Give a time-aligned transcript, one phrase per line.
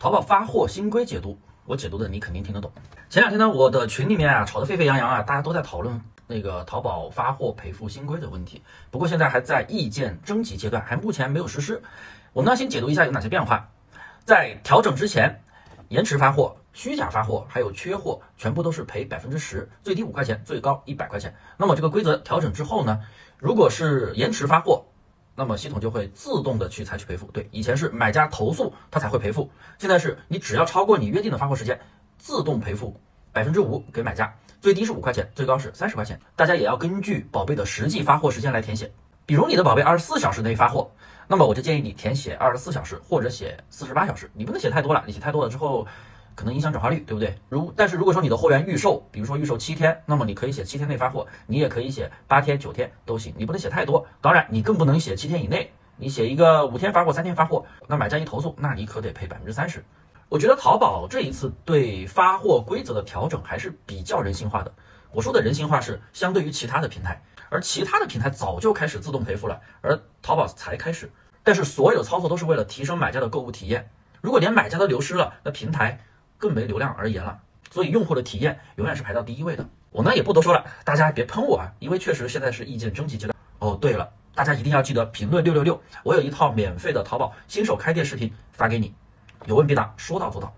[0.00, 2.72] 淘宝发货新规解读，我解读的你肯定听得懂。
[3.10, 8.62] 前两天呢，我的群里面啊吵得沸沸扬扬啊，大家都在讨论那个淘宝发货赔付新规的问题。
[8.90, 11.82] 不过现在还在意见征集阶段，还目前没有实施。
[12.32, 13.68] 我们呢先解读一下有哪些变化。
[14.24, 15.42] 在调整之前，
[15.88, 21.36] 延迟发货、虚假发货还有缺货，全部都是赔百分之十，最低五块钱，最高一百块钱。
[21.58, 23.02] 那么这个规则调整之后呢，
[23.36, 24.86] 如果是延迟发货，
[25.34, 27.26] 那么系统就会自动的去采取赔付。
[27.32, 31.80] 对，以前是买家投诉他才会赔付，现在是你只要超过你约定的发货时间，
[32.18, 32.94] 自动赔付
[33.32, 36.20] 百分之五给买家，最低是五块钱，最高是三十块钱。
[36.36, 38.90] 大家也要根据宝贝的实际发货时间来填写。
[39.24, 40.90] 比如你的宝贝二十四小时内发货，
[41.28, 44.30] 那么我就建议你填写二十四小时或者写四十八小时。
[44.34, 45.86] 你不能写太多了，你写太多了之后。
[46.34, 47.36] 可能影响转化率，对不对？
[47.48, 54.06] 如但是如果说你的货源预售，比如说预售七天，那么你可以写七天内发货，你也可以写八天、九天都行，你不能写太多。
[54.20, 59.84] 当然，你更不能写七天以内，你写一个五天发货、三天发货，那买家一投诉，那你可得赔百分之三十。
[60.28, 64.72] 我觉得淘宝这一次对发货规则的调整还是比较人性化的。
[65.12, 71.10] 我说的人性化是相对于其他的平台，而其他的平台早就开始自动赔付了，而淘宝才开始。
[71.42, 73.90] 但是所有操作都是为了提升买家的购物体验。
[74.20, 75.98] 如果连买家都流失了，那平台。
[76.40, 77.38] 更没流量而言了，
[77.70, 79.68] 所以用户的体验永远是排到第一位的。
[79.90, 83.36] 我呢也不多说了，大家别喷我啊，因为确实现在是意见征集阶段。
[83.58, 88.94] 哦，对了，大家一定要记得评论六六六，我有一套免费的淘宝新手开店视频发给你，
[89.44, 90.50] 有问必答，说到做到。